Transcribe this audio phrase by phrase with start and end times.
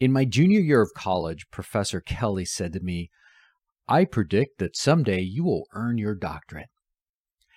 [0.00, 3.10] In my junior year of college, Professor Kelly said to me,
[3.86, 6.70] I predict that someday you will earn your doctorate.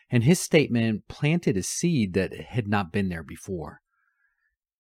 [0.10, 3.80] And his statement planted a seed that had not been there before.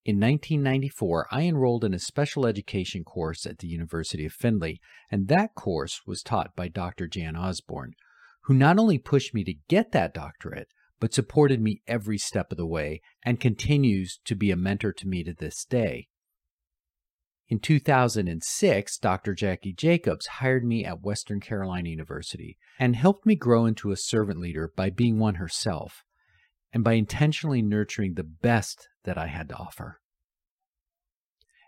[0.04, 5.30] In 1994, I enrolled in a special education course at the University of Findlay, and
[5.30, 7.08] that course was taught by Dr.
[7.08, 7.94] Jan Osborn,
[8.42, 10.68] who not only pushed me to get that doctorate,
[11.00, 15.08] but supported me every step of the way and continues to be a mentor to
[15.08, 16.08] me to this day.
[17.50, 19.36] In 2006, Dr.
[19.36, 24.40] Jacque Jacobs hired me at Western Carolina University and helped me grow into a servant
[24.40, 26.04] leader by being one herself
[26.72, 30.00] and by intentionally nurturing the best that I had to offer.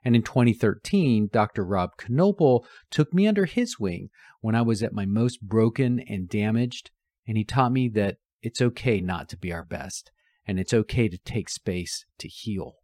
[0.03, 1.65] And in 2013, Dr.
[1.65, 6.29] Rob Knoeppel took me under his wing when I was at my most broken and
[6.29, 6.91] damaged,
[7.27, 10.11] and he taught me that it's okay not to be our best,
[10.47, 12.75] and it's okay to take space to heal.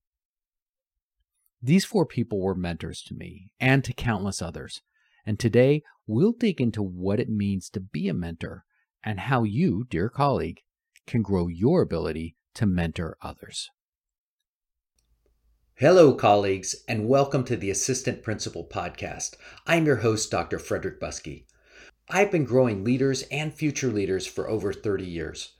[1.64, 4.82] These four people were mentors to me and to countless others.
[5.28, 8.66] And today we'll dig into what it means to be a mentor
[9.04, 10.62] and how you, dear colleague,
[11.06, 13.70] can grow your ability to mentor others.
[15.76, 19.36] Hello, colleagues, and welcome to the Assistant Principal Podcast.
[19.68, 20.58] I'm your host, Dr.
[20.58, 21.46] Frederick Buskey.
[22.10, 25.54] I've been growing leaders and future leaders for over 30 years.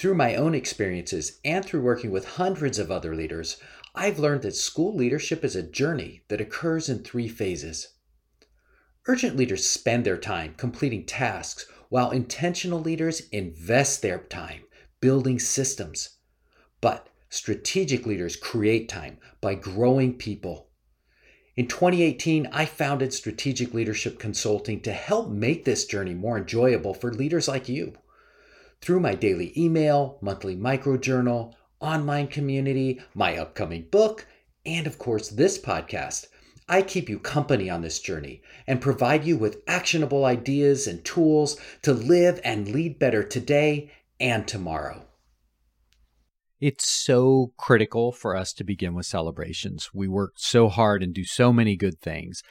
[0.00, 3.58] Through my own experiences and through working with hundreds of other leaders,
[3.94, 7.88] I've learned that school leadership is a journey that occurs in three phases.
[9.06, 14.62] Urgent leaders spend their time completing tasks, while intentional leaders invest their time
[15.02, 16.16] building systems.
[16.80, 20.70] But strategic leaders create time by growing people.
[21.56, 27.12] In 2018, I founded Strategic Leadership Consulting to help make this journey more enjoyable for
[27.12, 27.98] leaders like you.
[28.80, 34.26] Through my daily email, monthly microjournal, online community, my upcoming book,
[34.64, 36.28] and of course, this podcast.
[36.66, 41.58] I keep you company on this journey and provide you with actionable ideas and tools
[41.82, 45.04] to live and lead better today and tomorrow.
[46.58, 49.90] It's so critical for us to begin with celebrations.
[49.92, 52.42] We work so hard and do so many good things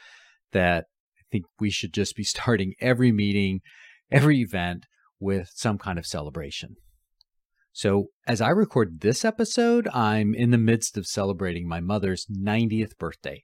[0.51, 0.85] that
[1.17, 3.61] I think we should just be starting every meeting,
[4.11, 4.85] every event
[5.19, 6.75] with some kind of celebration.
[7.71, 12.97] So, as I record this episode, I'm in the midst of celebrating my mother's 90th
[12.97, 13.43] birthday.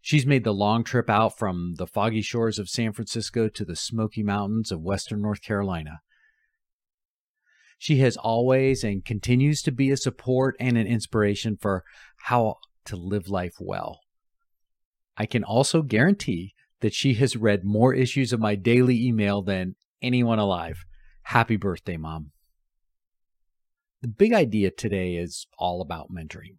[0.00, 3.76] She's made the long trip out from the foggy shores of San Francisco to the
[3.76, 6.00] Smoky Mountains of Western North Carolina.
[7.78, 11.84] She has always and continues to be a support and an inspiration for
[12.24, 14.00] how to live life well.
[15.16, 19.76] I can also guarantee that she has read more issues of my daily email than
[20.02, 20.84] anyone alive.
[21.24, 22.30] Happy birthday, Mom.
[24.02, 26.58] The big idea today is all about mentoring.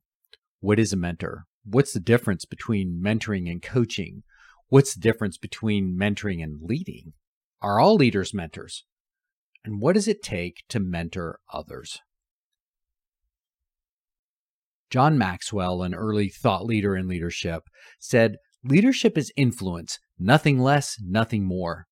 [0.60, 1.46] What is a mentor?
[1.64, 4.24] What's the difference between mentoring and coaching?
[4.70, 7.14] What's the difference between mentoring and leading?
[7.62, 8.84] Are all leaders mentors?
[9.64, 12.00] And what does it take to mentor others?
[14.90, 17.64] John Maxwell, an early thought leader in leadership,
[18.00, 21.86] said, Leadership is influence, nothing less, nothing more.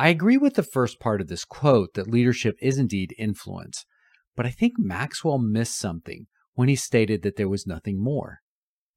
[0.00, 3.84] I agree with the first part of this quote that leadership is indeed influence.
[4.34, 8.38] But I think Maxwell missed something when he stated that there was nothing more.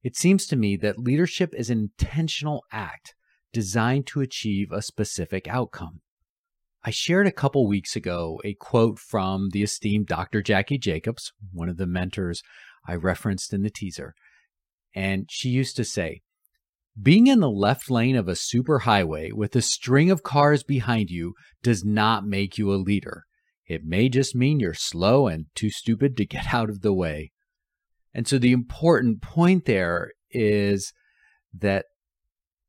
[0.02, 3.14] It seems to me that leadership is an intentional act
[3.52, 6.00] designed to achieve a specific outcome.
[6.82, 10.40] I shared a couple weeks ago a quote from the esteemed Dr.
[10.40, 12.42] Jacque Jacobs, one of the mentors
[12.88, 14.14] I referenced in the teaser.
[14.94, 16.22] And she used to say,
[17.00, 21.34] Being in the left lane of a superhighway with a string of cars behind you
[21.60, 23.24] does not make you a leader.
[23.66, 27.32] It may just mean you're slow and too stupid to get out of the way.
[28.14, 30.92] And so the important point there is
[31.52, 31.86] that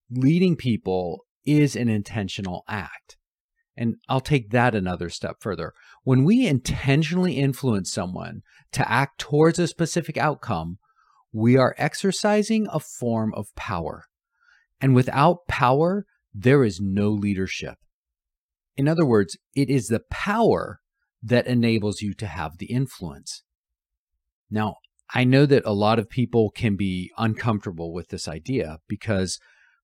[0.09, 3.17] leading people is an intentional act.
[3.77, 5.73] And I'll take that another step further.
[6.03, 8.41] When we intentionally influence someone
[8.71, 10.77] to act towards a specific outcome,
[11.31, 14.05] we are exercising a form of power.
[14.81, 17.77] And without power, there is no leadership.
[18.75, 20.79] In other words, it is the power
[21.23, 23.43] that enables you to have the influence.
[24.49, 24.75] Now,
[25.13, 29.39] I know that a lot of people can be uncomfortable with this idea because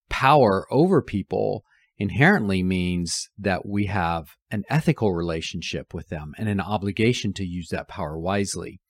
[0.10, 1.64] power over people
[1.98, 7.70] inherently means that we have an ethical relationship with them and an obligation to use
[7.70, 8.82] that power wisely.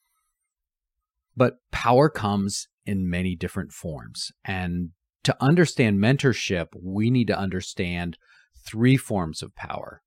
[1.36, 4.31] But power comes in many different forms.
[4.44, 4.92] And
[5.23, 8.18] to understand mentorship, we need to understand
[8.65, 10.01] three forms of power.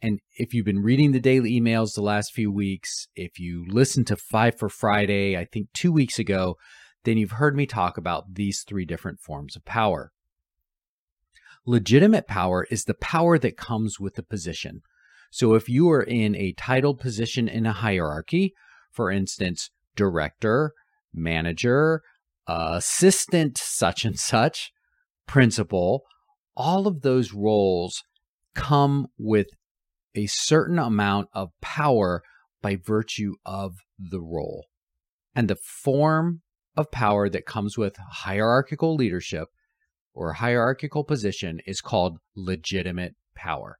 [0.00, 4.06] And if you've been reading the daily emails the last few weeks, if you listened
[4.08, 6.56] to Five for Friday, I think two weeks ago,
[7.04, 10.12] then you've heard me talk about these three different forms of power.
[11.66, 14.82] Legitimate power is the power that comes with the position.
[15.30, 18.54] So if you are in a titled position in a hierarchy,
[18.90, 20.72] for instance, director,
[21.12, 22.02] manager,
[22.48, 24.72] assistant, such and such,
[25.26, 26.02] principal,
[26.56, 28.02] all of those roles
[28.54, 29.48] come with
[30.14, 32.22] a certain amount of power
[32.60, 34.66] by virtue of the role.
[35.34, 36.40] And the form
[36.76, 39.48] of power that comes with hierarchical leadership
[40.14, 43.78] or hierarchical position is called legitimate power.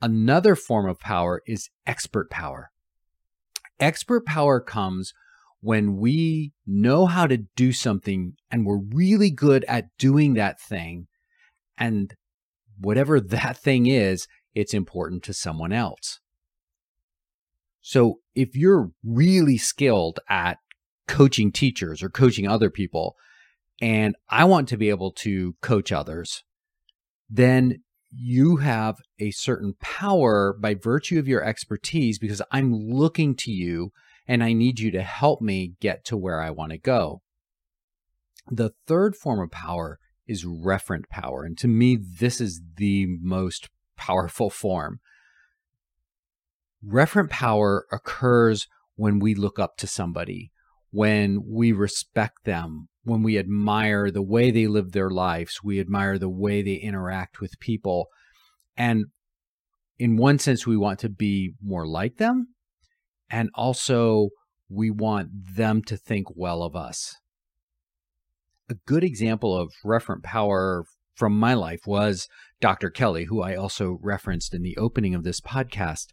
[0.00, 2.70] Another form of power is expert power.
[3.80, 5.12] Expert power comes
[5.60, 11.06] when we know how to do something and we're really good at doing that thing.
[11.78, 12.14] And
[12.78, 16.20] whatever that thing is, it's important to someone else.
[17.82, 20.58] So if you're really skilled at
[21.08, 23.14] coaching teachers or coaching other people,
[23.80, 26.42] and I want to be able to coach others,
[27.28, 33.50] then you have a certain power by virtue of your expertise because I'm looking to
[33.50, 33.92] you
[34.30, 37.20] and I need you to help me get to where I want to go.
[38.48, 41.42] The third form of power is referent power.
[41.42, 45.00] And to me, this is the most powerful form.
[46.86, 50.52] Referent power occurs when we look up to somebody,
[50.92, 56.18] when we respect them, when we admire the way they live their lives, we admire
[56.18, 58.06] the way they interact with people.
[58.76, 59.06] And
[59.98, 62.54] in one sense, we want to be more like them.
[63.30, 64.30] And also,
[64.68, 67.16] we want them to think well of us.
[68.68, 70.84] A good example of referent power
[71.14, 72.28] from my life was
[72.60, 72.90] Dr.
[72.90, 76.06] Kelly, who I also referenced in the opening of this podcast,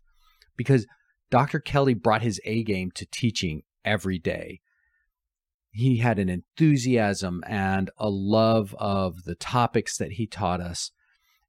[0.56, 0.86] because
[1.30, 1.60] Dr.
[1.60, 4.60] Kelly brought his A game to teaching every day.
[5.72, 10.92] He had an enthusiasm and a love of the topics that he taught us,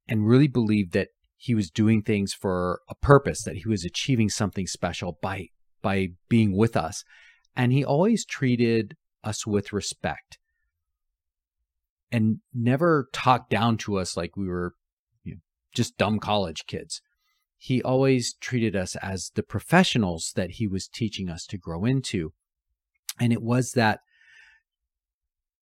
[0.06, 4.28] and really believed that he was doing things for a purpose, that he was achieving
[4.28, 5.48] something special by
[5.88, 7.02] by being with us.
[7.56, 8.94] And he always treated
[9.24, 10.38] us with respect
[12.12, 14.74] and never talked down to us like we were
[15.24, 15.40] you know,
[15.74, 17.00] just dumb college kids.
[17.56, 22.34] He always treated us as the professionals that he was teaching us to grow into.
[23.18, 24.00] And it was that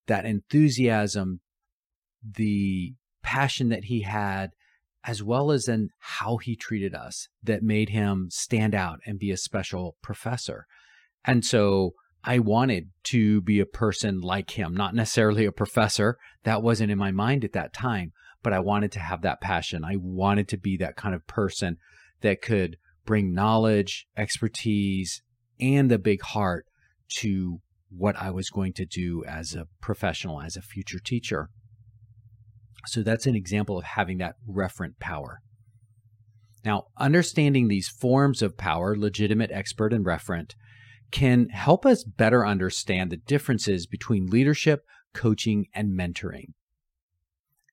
[0.08, 1.40] that enthusiasm,
[2.20, 4.50] the passion that he had,
[5.06, 9.30] as well as in how he treated us that made him stand out and be
[9.30, 10.66] a special professor.
[11.24, 11.92] And so
[12.24, 16.18] I wanted to be a person like him, not necessarily a professor.
[16.42, 18.12] That wasn't in my mind at that time,
[18.42, 19.84] but I wanted to have that passion.
[19.84, 21.76] I wanted to be that kind of person
[22.22, 25.22] that could bring knowledge, expertise,
[25.60, 26.66] and a big heart
[27.18, 31.48] to what I was going to do as a professional, as a future teacher.
[32.86, 35.40] So that's an example of having that referent power.
[36.64, 40.54] Now, understanding these forms of power, legitimate, expert, and referent,
[41.12, 44.84] can help us better understand the differences between leadership,
[45.14, 46.54] coaching, and mentoring.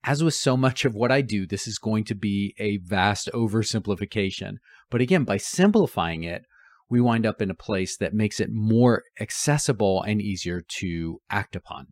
[0.04, 3.30] As with so much of what I do, this is going to be a vast
[3.34, 4.58] oversimplification.
[4.92, 6.44] But again, by simplifying it,
[6.90, 11.56] we wind up in a place that makes it more accessible and easier to act
[11.56, 11.88] upon.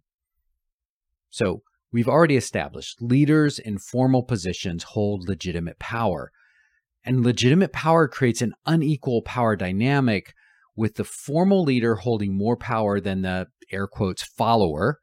[1.29, 6.31] So, we've already established leaders in formal positions hold legitimate power.
[7.03, 10.33] And legitimate power creates an unequal power dynamic
[10.75, 14.99] with the formal leader holding more power than the air quotes follower,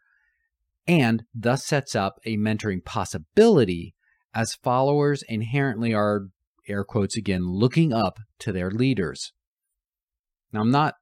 [0.86, 3.94] and thus sets up a mentoring possibility
[4.34, 6.28] as followers inherently are,
[6.68, 9.32] air quotes again, looking up to their leaders.
[10.52, 10.94] Now, I'm not,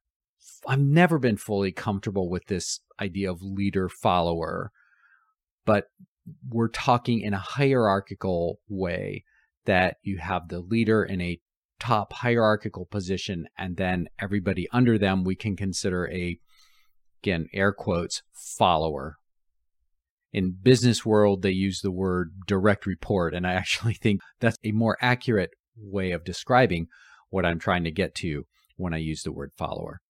[0.67, 4.73] I've never been fully comfortable with this idea of leader follower,
[5.67, 5.89] but
[6.49, 9.25] we're talking in a hierarchical way
[9.67, 11.39] that you have the leader in a
[11.79, 16.39] top hierarchical position and then everybody under them we can consider a
[17.23, 19.17] again air quotes follower.
[20.33, 24.73] In business world they use the word direct report and i actually think that's a
[24.73, 26.87] more accurate way of describing
[27.29, 28.45] what i'm trying to get to
[28.77, 30.01] when i use the word follower.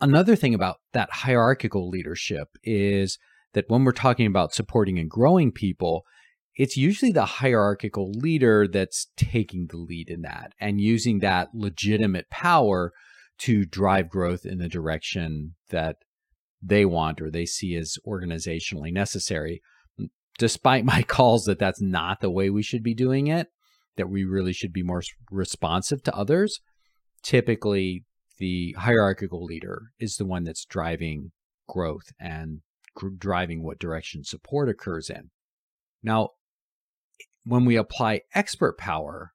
[0.00, 3.18] Another thing about that hierarchical leadership is
[3.56, 6.04] that when we're talking about supporting and growing people
[6.56, 12.30] it's usually the hierarchical leader that's taking the lead in that and using that legitimate
[12.30, 12.92] power
[13.38, 15.96] to drive growth in the direction that
[16.62, 19.60] they want or they see as organizationally necessary.
[20.38, 23.48] Despite my calls that that's not the way we should be doing it,
[23.96, 26.60] that we really should be more responsive to others,
[27.22, 28.04] typically
[28.38, 31.32] the hierarchical leader is the one that's driving
[31.68, 32.60] growth and
[33.18, 35.30] driving what direction support occurs in.
[36.02, 36.30] Now,
[37.44, 39.32] when we apply expert power,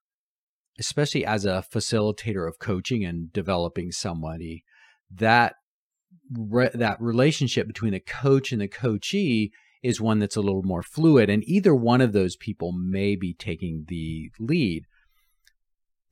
[0.78, 4.64] especially as a facilitator of coaching and developing somebody,
[5.10, 5.54] that
[6.30, 9.52] re- that relationship between the coach and the coachee
[9.82, 13.34] is one that's a little more fluid, and either one of those people may be
[13.34, 14.84] taking the lead.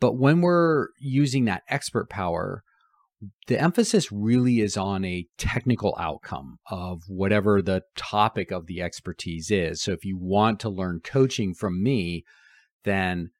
[0.01, 2.65] But when we're using that expert power,
[3.47, 9.51] the emphasis really is on a technical outcome of whatever the topic of the expertise
[9.51, 9.83] is.
[9.83, 12.25] So if you want to learn coaching from me,
[12.85, 13.31] then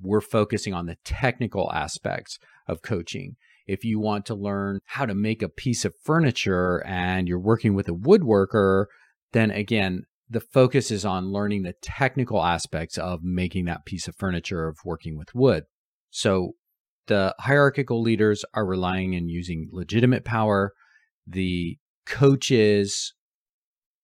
[0.00, 3.36] we're focusing on the technical aspects of coaching.
[3.66, 7.74] If you want to learn how to make a piece of furniture and you're working
[7.74, 8.86] with a woodworker,
[9.32, 14.14] then again, the focus is on learning the technical aspects of making that piece of
[14.16, 15.64] furniture of working with wood.
[16.10, 16.52] So
[17.08, 20.72] the hierarchical leaders are relying and using legitimate power.
[21.26, 23.12] The coaches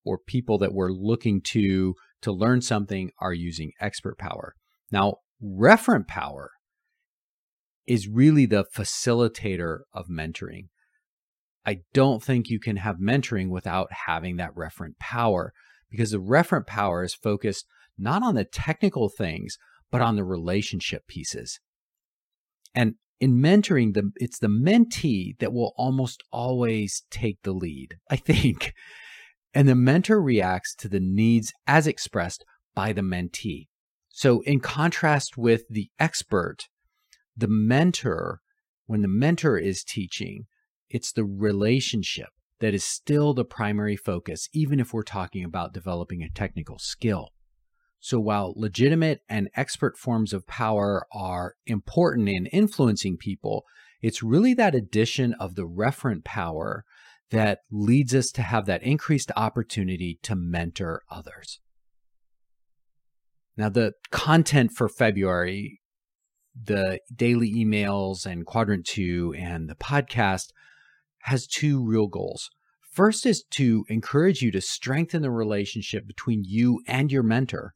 [0.05, 4.55] or people that we're looking to to learn something are using expert power.
[4.91, 6.51] Now, referent power
[7.87, 10.69] is really the facilitator of mentoring.
[11.67, 15.53] I don't think you can have mentoring without having that referent power
[15.91, 19.57] because the referent power is focused not on the technical things,
[19.91, 21.61] but on the relationship pieces.
[22.75, 28.17] And in mentoring, the, it's the mentee that will almost always take the lead, I
[28.17, 28.73] think.
[29.57, 33.69] And the mentor reacts to the needs as expressed by the mentee.
[34.09, 36.67] So, in contrast with the expert,
[37.37, 38.41] the mentor,
[38.87, 40.47] when the mentor is teaching,
[40.91, 46.23] it's the relationship that is still the primary focus, even if we're talking about developing
[46.23, 47.31] a technical skill.
[48.05, 53.65] So while legitimate and expert forms of power are important in influencing people,
[54.03, 56.85] it's really that addition of the referent power
[57.31, 61.61] that leads us to have that increased opportunity to mentor others.
[63.57, 65.81] Now, the content for February,
[66.55, 70.49] the daily emails and quadrant two and the podcast
[71.21, 72.51] has two real goals.
[72.93, 77.73] First is to encourage you to strengthen the relationship between you and your mentor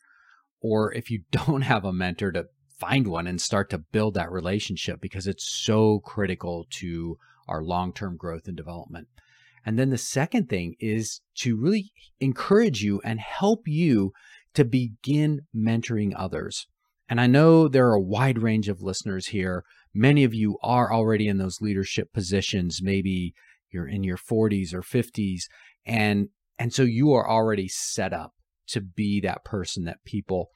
[0.61, 2.47] or if you don't have a mentor to
[2.79, 8.17] find one and start to build that relationship because it's so critical to our long-term
[8.17, 9.09] growth and development.
[9.67, 14.13] And then the second thing is to really encourage you and help you
[14.55, 16.67] to begin mentoring others.
[17.09, 19.65] And I know there are a wide range of listeners here.
[19.93, 22.81] Many of you are already in those leadership positions.
[22.83, 23.35] Maybe
[23.71, 25.43] you're in your 40s or 50s
[25.85, 28.33] and and so you are already set up
[28.69, 30.51] to be that person that people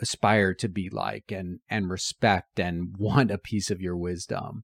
[0.00, 4.62] aspire to be like and and respect and want a piece of your wisdom.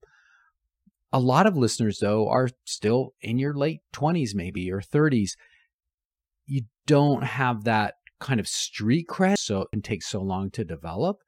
[1.13, 5.31] A lot of listeners though are still in your late 20s maybe or 30s.
[6.47, 10.65] You don't have that kind of street cred so it can take so long to
[10.65, 11.19] develop,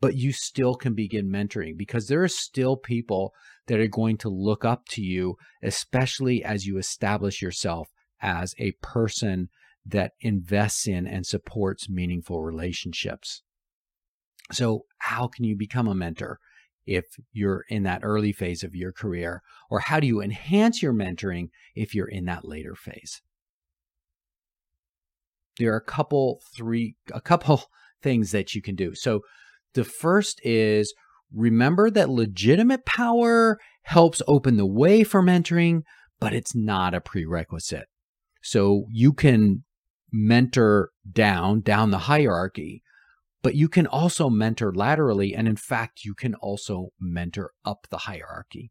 [0.00, 3.32] but you still can begin mentoring because there are still people
[3.66, 7.88] that are going to look up to you especially as you establish yourself
[8.20, 9.48] as a person
[9.84, 13.42] that invests in and supports meaningful relationships.
[14.52, 16.38] So, how can you become a mentor
[16.86, 19.42] if you're in that early phase of your career?
[19.70, 23.22] Or how do you enhance your mentoring if you're in that later phase?
[25.58, 27.64] There are a couple, three, a couple
[28.02, 28.94] things that you can do.
[28.94, 29.20] So,
[29.74, 30.92] the first is
[31.34, 35.82] remember that legitimate power helps open the way for mentoring,
[36.20, 37.86] but it's not a prerequisite.
[38.42, 39.64] So you can
[40.12, 42.82] mentor down, down the hierarchy,
[43.42, 45.34] but you can also mentor laterally.
[45.34, 48.70] And in fact, you can also mentor up the hierarchy.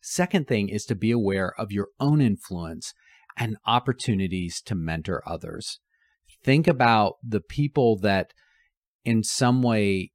[0.00, 2.94] Second thing is to be aware of your own influence
[3.36, 5.80] and opportunities to mentor others.
[6.44, 8.32] Think about the people that
[9.04, 10.12] in some way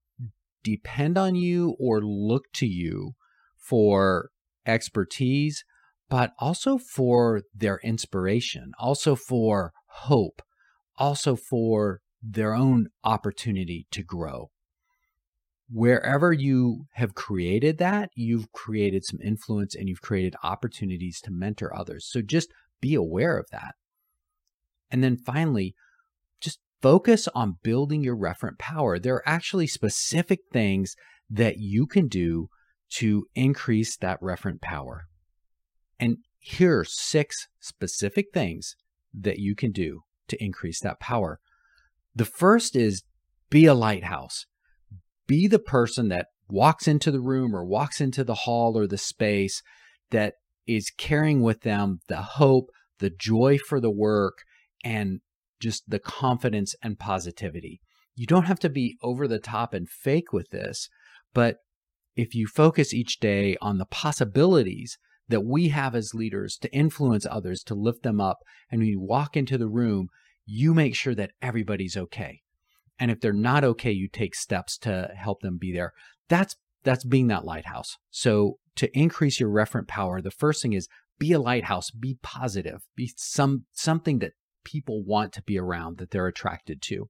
[0.64, 3.14] depend on you or look to you
[3.58, 4.30] for
[4.66, 5.64] expertise,
[6.10, 10.42] but also for their inspiration, also for hope,
[10.98, 14.50] also for their own opportunity to grow.
[15.70, 21.76] Wherever you have created that, you've created some influence and you've created opportunities to mentor
[21.76, 22.08] others.
[22.10, 22.50] So just
[22.82, 23.76] be aware of that.
[24.92, 25.74] And then finally,
[26.42, 29.00] just focus on building your referent power.
[29.00, 30.96] There are actually specific things
[31.30, 32.50] that you can do
[32.96, 35.06] to increase that referent power.
[35.98, 38.76] And here are six specific things
[39.14, 41.40] that you can do to increase that power.
[42.16, 43.04] The first is
[43.50, 44.46] be a lighthouse.
[45.28, 48.98] Be the person that walks into the room or walks into the hall or the
[48.98, 49.62] space
[50.12, 50.36] that
[50.68, 54.40] is carrying with them the hope, the joy for the work,
[54.84, 55.22] and
[55.60, 57.82] just the confidence and positivity.
[58.16, 60.90] You don't have to be over the top and fake with this,
[61.34, 61.58] but
[62.16, 64.98] if you focus each day on the possibilities
[65.30, 69.00] that we have as leaders to influence others, to lift them up, and when you
[69.00, 70.10] walk into the room,
[70.46, 72.42] you make sure that everybody's okay.
[73.00, 75.94] And if they're not okay, you take steps to help them be there.
[76.30, 77.98] That's that's being that lighthouse.
[78.10, 80.88] So to increase your referent power, the first thing is
[81.20, 86.12] be a lighthouse, be positive, be some something that people want to be around, that
[86.12, 87.10] they're attracted to.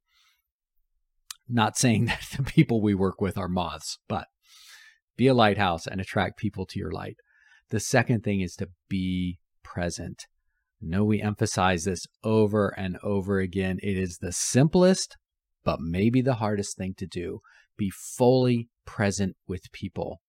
[1.48, 4.28] Not saying that the people we work with are moths, but
[5.18, 7.18] be a lighthouse and attract people to your light.
[7.72, 10.28] The second thing is to be present.
[10.84, 13.80] I know we emphasize this over and over again.
[13.82, 15.16] It is the simplest,
[15.64, 17.40] but maybe the hardest thing to do.
[17.78, 20.22] Be fully present with people.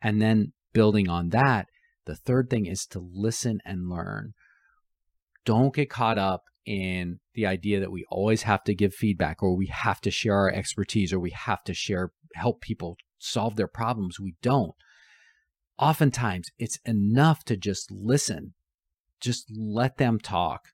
[0.00, 1.66] And then building on that,
[2.06, 4.34] the third thing is to listen and learn.
[5.44, 9.56] Don't get caught up in the idea that we always have to give feedback or
[9.56, 13.66] we have to share our expertise or we have to share help people solve their
[13.66, 14.20] problems.
[14.20, 14.74] We don't.
[15.78, 18.54] Oftentimes, it's enough to just listen,
[19.20, 20.68] just let them talk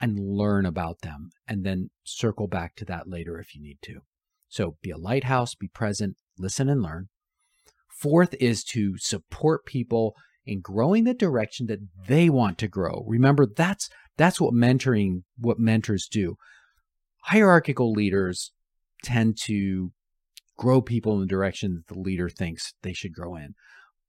[0.00, 4.00] and learn about them, and then circle back to that later if you need to.
[4.48, 7.08] So be a lighthouse, be present, listen and learn.
[7.88, 10.14] Fourth is to support people
[10.46, 13.04] in growing the direction that they want to grow.
[13.06, 16.36] Remember, that's that's what mentoring, what mentors do.
[17.24, 18.52] Hierarchical leaders
[19.02, 19.92] tend to
[20.56, 23.54] grow people in the direction that the leader thinks they should grow in.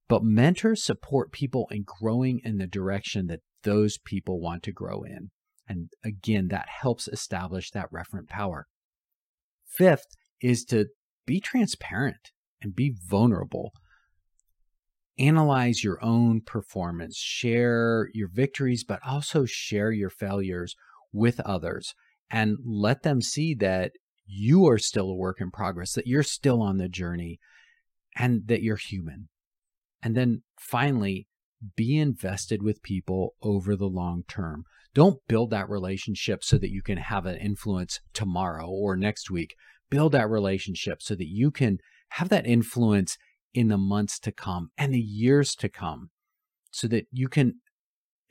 [0.10, 5.04] But mentors support people in growing in the direction that those people want to grow
[5.04, 5.30] in.
[5.68, 8.66] And again, that helps establish that referent power.
[9.68, 10.08] Fifth
[10.42, 10.88] is to
[11.28, 13.72] be transparent and be vulnerable.
[15.20, 20.75] Analyze your own performance, share your victories, but also share your failures
[21.13, 21.94] with others
[22.32, 23.92] and let them see that
[24.25, 27.40] you are still a work in progress, that you're still on the journey,
[28.16, 29.27] and that you're human.
[30.01, 31.27] And then finally,
[31.75, 34.64] be invested with people over the long term.
[34.94, 39.55] Don't build that relationship so that you can have an influence tomorrow or next week.
[39.90, 43.18] Build that relationship so that you can have that influence
[43.53, 46.09] in the months to come and the years to come
[46.72, 47.55] so that you can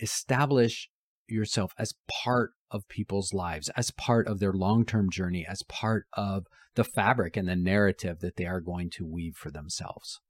[0.01, 0.89] establish
[1.27, 6.07] yourself as part of people's lives, as part of their long term journey, as part
[6.15, 10.21] of the fabric and the narrative that they are going to weave for themselves.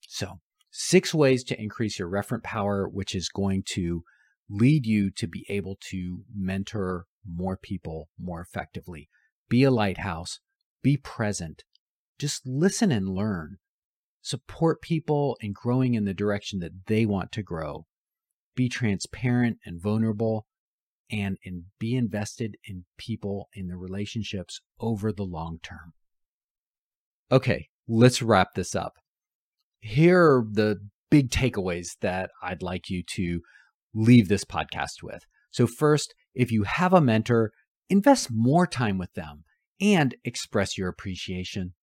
[0.00, 0.40] So,
[0.72, 4.02] six ways to increase your referent power, which is going to
[4.48, 9.08] lead you to be able to mentor more people more effectively.
[9.48, 10.40] Be a lighthouse,
[10.82, 11.62] be present,
[12.18, 13.58] just listen and learn.
[14.22, 17.86] Support people in growing in the direction that they want to grow.
[18.54, 20.46] Be transparent and vulnerable
[21.10, 25.92] and, and be invested in people in the relationships over the long term.
[27.30, 28.94] Okay, let's wrap this up.
[29.82, 30.78] Here are the
[31.10, 33.40] big takeaways that I'd like you to
[33.92, 35.24] leave this podcast with.
[35.50, 37.50] So, first, if you have a mentor,
[37.90, 39.44] invest more time with them
[39.80, 41.74] and express your appreciation.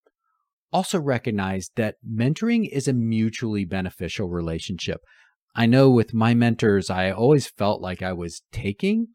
[0.72, 5.02] Also, recognize that mentoring is a mutually beneficial relationship.
[5.54, 9.08] I know with my mentors, I always felt like I was taking,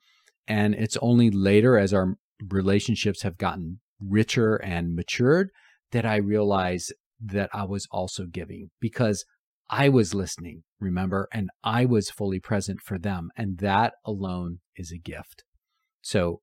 [0.46, 2.16] and it's only later as our
[2.50, 5.50] relationships have gotten richer and matured
[5.92, 9.24] that I realized that I was also giving because
[9.70, 13.30] I was listening, remember, and I was fully present for them.
[13.36, 15.44] And that alone is a gift.
[16.02, 16.40] So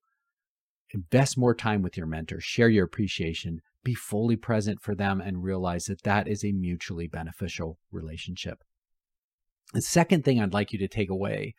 [0.92, 5.42] invest more time with your mentor, share your appreciation, be fully present for them, and
[5.42, 8.58] realize that that is a mutually beneficial relationship.
[9.72, 11.54] The second thing I'd like you to take away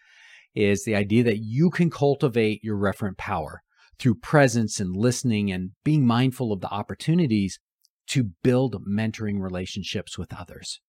[0.54, 3.62] is the idea that you can cultivate your referent power
[3.98, 7.60] through presence and listening and being mindful of the opportunities
[8.08, 10.80] to build mentoring relationships with others.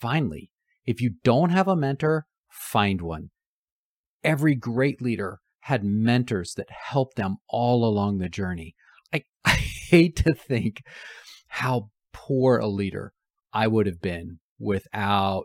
[0.00, 0.50] Finally,
[0.84, 3.30] if you don't have a mentor, find one.
[4.24, 8.74] Every great leader had mentors that helped them all along the journey.
[9.12, 9.54] I, I
[9.90, 10.82] hate to think
[11.48, 13.12] how poor a leader
[13.52, 15.44] I would have been without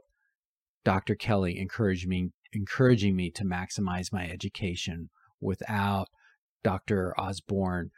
[0.83, 1.15] Dr.
[1.15, 6.07] Kelly encouraging me, encouraging me to maximize my education, without
[6.63, 7.13] Dr.
[7.19, 7.91] Osborn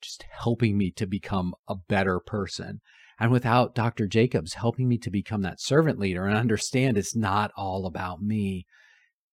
[0.00, 2.80] just helping me to become a better person.
[3.18, 4.06] And without Dr.
[4.06, 8.66] Jacobs helping me to become that servant leader and understand it's not all about me.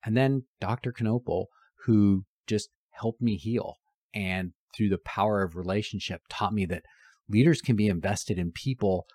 [0.06, 0.92] And then Dr.
[0.92, 1.46] Knoeppel,
[1.86, 3.76] who just helped me heal
[4.14, 6.84] and through the power of relationship taught me that
[7.30, 9.06] leaders can be invested in people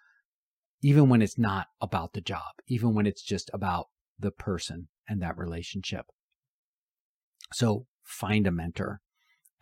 [0.83, 3.87] even when it's not about the job, even when it's just about
[4.18, 6.07] the person and that relationship.
[7.53, 9.01] So find a mentor.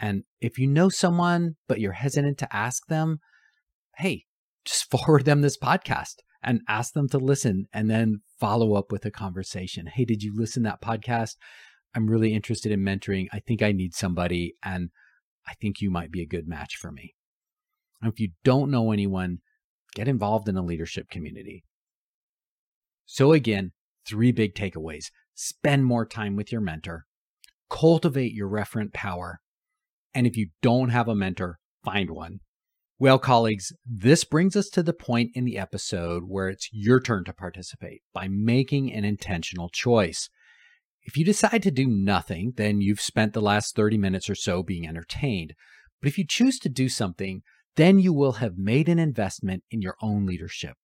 [0.01, 3.21] And if you know someone, but you're hesitant to ask them,
[3.99, 4.25] hey,
[4.65, 9.05] just forward them this podcast and ask them to listen and then follow up with
[9.05, 9.87] a conversation.
[9.87, 11.37] Hey, did you listen that podcast?
[11.95, 13.27] I'm really interested in mentoring.
[13.33, 14.91] I think I need somebody and
[15.47, 17.15] I think you might be a good match for me.
[18.01, 19.39] And if you don't know anyone,
[19.95, 21.65] get involved in a leadership community.
[23.05, 23.73] So again,
[24.07, 25.07] three big takeaways.
[25.35, 27.07] Spend more time with your mentor.
[27.69, 29.41] Cultivate your referent power.
[30.15, 32.41] And if you don't have a mentor, find one.
[32.99, 37.25] Well, colleagues, this brings us to the point in the episode where it's your turn
[37.25, 40.29] to participate by making an intentional choice.
[41.05, 44.63] If you decide to do nothing, then you've spent the last 30 minutes or so
[44.63, 45.55] being entertained.
[46.03, 47.43] But if you choose to do something,
[47.77, 50.75] then you will have made an investment in your own leadership.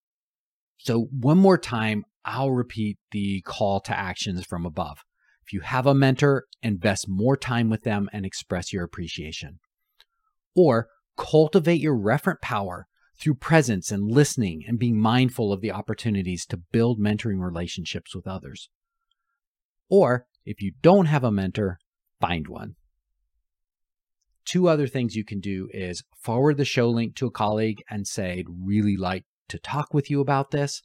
[0.78, 4.98] So, one more time, I'll repeat the call to actions from above.
[5.46, 9.60] If you have a mentor, invest more time with them and express your appreciation.
[10.56, 16.44] Or cultivate your referent power through presence and listening and being mindful of the opportunities
[16.46, 18.68] to build mentoring relationships with others.
[19.88, 21.78] Or if you don't have a mentor,
[22.20, 22.74] find one.
[24.44, 28.06] Two other things you can do is forward the show link to a colleague and
[28.06, 30.82] say, I'd really like to talk with you about this.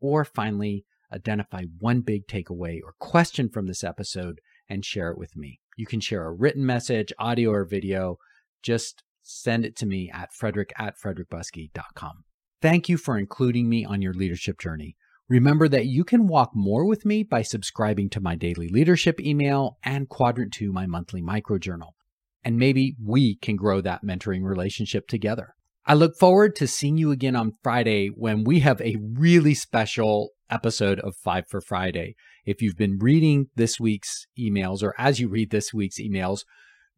[0.00, 5.36] Or finally, identify one big takeaway or question from this episode and share it with
[5.36, 5.60] me.
[5.76, 8.18] You can share a written message, audio, or video.
[8.62, 12.24] Just send it to me at frederick at frederickbuskey.com.
[12.60, 14.96] Thank you for including me on your leadership journey.
[15.28, 19.78] Remember that you can walk more with me by subscribing to my daily leadership email
[19.84, 21.90] and Quadrant 2, my monthly microjournal.
[22.42, 25.54] And maybe we can grow that mentoring relationship together.
[25.88, 30.32] I look forward to seeing you again on Friday when we have a really special
[30.50, 32.14] episode of Five for Friday.
[32.44, 36.40] If you've been reading this week's emails, or as you read this week's emails,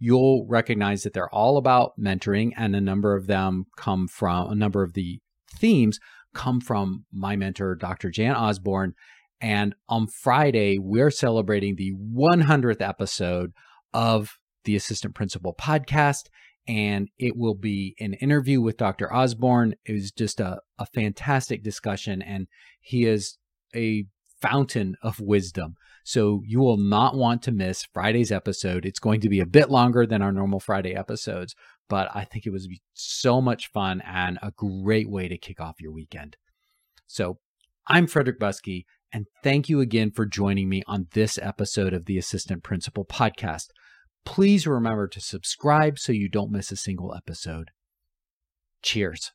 [0.00, 4.57] you'll recognize that they're all about mentoring, and a number of them come from a
[4.57, 5.20] number of the
[5.57, 6.00] themes
[6.35, 8.11] come from my mentor, Dr.
[8.11, 8.94] Jan Osborn.
[9.40, 13.53] And on Friday, we're celebrating the 100th episode
[13.94, 16.24] of the Assistant Principal podcast.
[16.68, 19.12] And it will be an interview with Dr.
[19.12, 19.75] Osborn.
[19.85, 22.46] It was just a, a fantastic discussion, and
[22.81, 23.38] he is
[23.75, 24.05] a
[24.40, 25.75] fountain of wisdom.
[26.05, 28.87] So you will not want to miss Friday's episode.
[28.87, 31.55] It's going to be a bit longer than our normal Friday episodes,
[31.88, 35.81] but I think it was so much fun and a great way to kick off
[35.81, 36.37] your weekend.
[37.07, 37.38] So
[37.87, 42.18] I'm Frederick Buskey, and thank you again for joining me on this episode of the
[42.18, 43.66] Assistant Principal Podcast.
[44.25, 47.71] Please remember to subscribe so you don't miss a single episode.
[48.83, 49.33] Cheers.